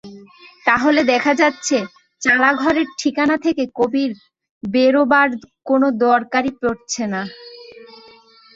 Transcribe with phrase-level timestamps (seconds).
[0.65, 1.77] তাহলে দেখা যাচ্ছে,
[2.21, 4.11] চালাঘরের ঠিকানা থেকে কবির
[4.63, 5.27] বেরোবার
[5.65, 7.21] কোনো দরকারই পড়ছে না।